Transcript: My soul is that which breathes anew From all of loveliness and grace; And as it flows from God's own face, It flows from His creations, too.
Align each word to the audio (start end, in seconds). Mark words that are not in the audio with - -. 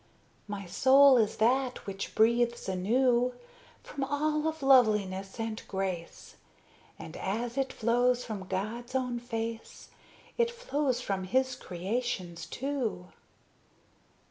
My 0.47 0.65
soul 0.65 1.15
is 1.17 1.37
that 1.37 1.85
which 1.85 2.15
breathes 2.15 2.67
anew 2.67 3.35
From 3.83 4.03
all 4.03 4.47
of 4.47 4.63
loveliness 4.63 5.39
and 5.39 5.61
grace; 5.67 6.37
And 6.97 7.15
as 7.17 7.55
it 7.55 7.71
flows 7.71 8.25
from 8.25 8.47
God's 8.47 8.95
own 8.95 9.19
face, 9.19 9.89
It 10.39 10.49
flows 10.49 11.01
from 11.01 11.25
His 11.25 11.55
creations, 11.55 12.47
too. 12.47 13.09